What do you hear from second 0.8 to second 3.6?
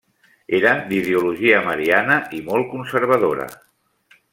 d'ideologia mariana i molt conservadora.